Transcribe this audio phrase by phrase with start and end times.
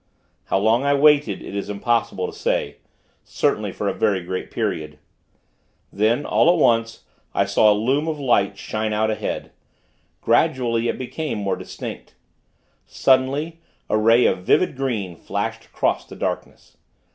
[0.45, 2.77] How long I waited, it is impossible to say
[3.23, 4.97] certainly for a very great period.
[5.93, 7.03] Then, all at once,
[7.35, 9.51] I saw a loom of light shine out ahead.
[10.19, 12.15] Gradually, it became more distinct.
[12.87, 13.61] Suddenly,
[13.91, 16.77] a ray of vivid green, flashed across the darkness.